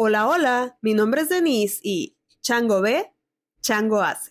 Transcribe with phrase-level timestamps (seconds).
[0.00, 3.12] Hola, hola, mi nombre es Denise y Chango ve,
[3.60, 4.30] Chango hace.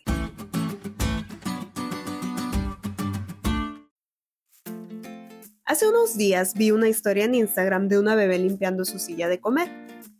[5.66, 9.42] Hace unos días vi una historia en Instagram de una bebé limpiando su silla de
[9.42, 9.70] comer.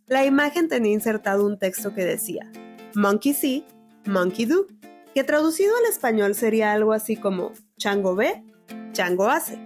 [0.04, 2.52] La imagen tenía insertado un texto que decía,
[2.94, 3.64] Monkey see,
[4.04, 4.66] monkey do,
[5.14, 8.44] que traducido al español sería algo así como, Chango ve,
[8.92, 9.58] Chango hace.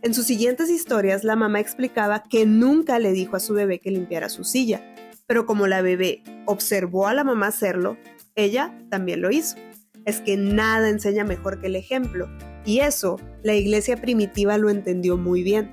[0.00, 3.90] En sus siguientes historias, la mamá explicaba que nunca le dijo a su bebé que
[3.90, 4.94] limpiara su silla,
[5.26, 7.96] pero como la bebé observó a la mamá hacerlo,
[8.34, 9.56] ella también lo hizo.
[10.04, 12.28] Es que nada enseña mejor que el ejemplo,
[12.64, 15.70] y eso la iglesia primitiva lo entendió muy bien.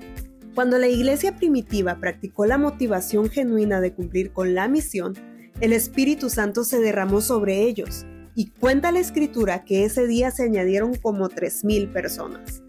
[0.54, 5.14] Cuando la iglesia primitiva practicó la motivación genuina de cumplir con la misión,
[5.60, 10.42] el Espíritu Santo se derramó sobre ellos, y cuenta la escritura que ese día se
[10.42, 12.62] añadieron como 3.000 personas.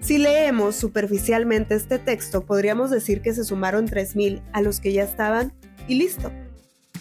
[0.00, 5.04] Si leemos superficialmente este texto, podríamos decir que se sumaron 3.000 a los que ya
[5.04, 5.52] estaban
[5.94, 6.32] listo.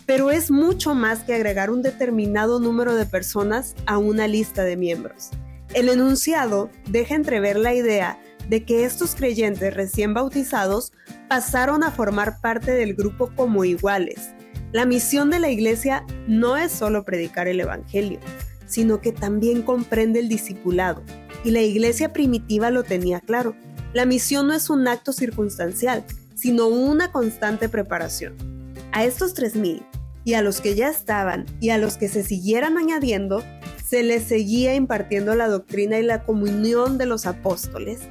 [0.06, 4.78] Pero es mucho más que agregar un determinado número de personas a una lista de
[4.78, 5.30] miembros.
[5.74, 10.92] El enunciado deja entrever la idea de que estos creyentes recién bautizados
[11.30, 14.32] pasaron a formar parte del grupo como iguales.
[14.74, 18.20] La misión de la iglesia no es solo predicar el Evangelio,
[18.66, 21.04] sino que también comprende el discipulado.
[21.44, 23.56] Y la iglesia primitiva lo tenía claro.
[23.94, 26.04] La misión no es un acto circunstancial,
[26.36, 28.51] sino una constante preparación.
[28.94, 29.86] A estos 3.000
[30.24, 33.44] y a los que ya estaban y a los que se siguieran añadiendo,
[33.86, 38.02] se les seguía impartiendo la doctrina y la comunión de los apóstoles,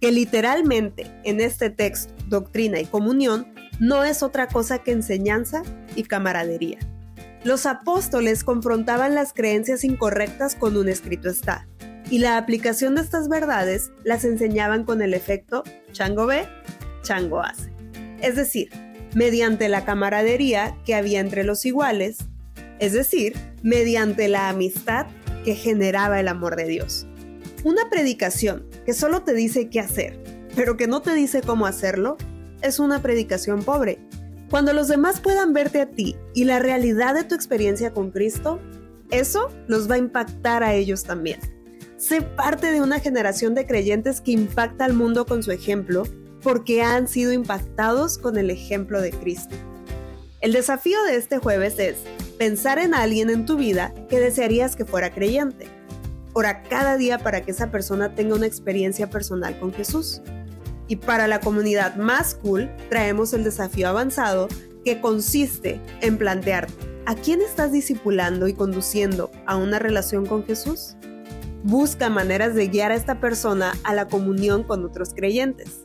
[0.00, 5.62] que literalmente en este texto, doctrina y comunión, no es otra cosa que enseñanza
[5.94, 6.78] y camaradería.
[7.44, 11.66] Los apóstoles confrontaban las creencias incorrectas con un escrito está,
[12.10, 16.46] y la aplicación de estas verdades las enseñaban con el efecto chango ve,
[17.02, 17.72] chango hace.
[18.20, 18.68] Es decir,
[19.14, 22.18] mediante la camaradería que había entre los iguales,
[22.78, 25.06] es decir, mediante la amistad
[25.44, 27.06] que generaba el amor de Dios.
[27.64, 30.18] Una predicación que solo te dice qué hacer,
[30.56, 32.16] pero que no te dice cómo hacerlo,
[32.62, 33.98] es una predicación pobre.
[34.48, 38.60] Cuando los demás puedan verte a ti y la realidad de tu experiencia con Cristo,
[39.10, 41.40] eso los va a impactar a ellos también.
[41.96, 46.04] Sé parte de una generación de creyentes que impacta al mundo con su ejemplo
[46.42, 49.54] porque han sido impactados con el ejemplo de Cristo.
[50.40, 51.96] El desafío de este jueves es
[52.38, 55.68] pensar en alguien en tu vida que desearías que fuera creyente.
[56.32, 60.22] Ora cada día para que esa persona tenga una experiencia personal con Jesús.
[60.88, 64.48] Y para la comunidad más cool, traemos el desafío avanzado
[64.84, 66.72] que consiste en plantearte,
[67.04, 70.96] ¿a quién estás discipulando y conduciendo a una relación con Jesús?
[71.62, 75.84] Busca maneras de guiar a esta persona a la comunión con otros creyentes.